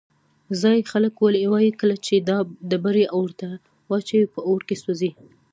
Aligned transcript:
ځایی 0.61 0.87
خلک 0.91 1.13
وایي 1.21 1.71
کله 1.79 1.95
چې 2.05 2.15
دا 2.29 2.37
ډبرې 2.69 3.05
اور 3.15 3.29
ته 3.39 3.47
واچوې 3.89 4.27
په 4.33 4.39
اور 4.49 4.59
کې 4.67 4.75
سوځي. 4.83 5.11